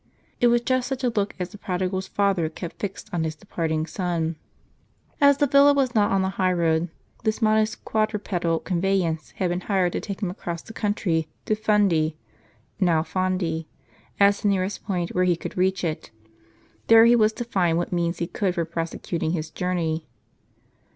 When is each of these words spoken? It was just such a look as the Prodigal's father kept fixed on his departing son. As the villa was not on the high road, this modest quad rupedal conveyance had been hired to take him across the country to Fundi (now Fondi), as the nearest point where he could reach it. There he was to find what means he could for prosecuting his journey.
It 0.39 0.47
was 0.47 0.61
just 0.61 0.87
such 0.87 1.03
a 1.03 1.11
look 1.11 1.35
as 1.37 1.49
the 1.49 1.59
Prodigal's 1.59 2.07
father 2.07 2.49
kept 2.49 2.79
fixed 2.79 3.13
on 3.13 3.23
his 3.23 3.35
departing 3.35 3.85
son. 3.85 4.35
As 5.21 5.37
the 5.37 5.45
villa 5.45 5.75
was 5.75 5.93
not 5.93 6.09
on 6.09 6.23
the 6.23 6.29
high 6.41 6.53
road, 6.53 6.89
this 7.23 7.39
modest 7.39 7.85
quad 7.85 8.11
rupedal 8.11 8.57
conveyance 8.63 9.29
had 9.35 9.51
been 9.51 9.61
hired 9.61 9.91
to 9.91 9.99
take 10.01 10.23
him 10.23 10.31
across 10.31 10.63
the 10.63 10.73
country 10.73 11.27
to 11.45 11.53
Fundi 11.55 12.15
(now 12.79 13.03
Fondi), 13.03 13.67
as 14.19 14.41
the 14.41 14.47
nearest 14.47 14.83
point 14.85 15.11
where 15.11 15.25
he 15.25 15.35
could 15.35 15.55
reach 15.55 15.83
it. 15.83 16.09
There 16.87 17.05
he 17.05 17.15
was 17.15 17.31
to 17.33 17.43
find 17.43 17.77
what 17.77 17.93
means 17.93 18.17
he 18.17 18.25
could 18.25 18.55
for 18.55 18.65
prosecuting 18.65 19.33
his 19.33 19.51
journey. 19.51 20.07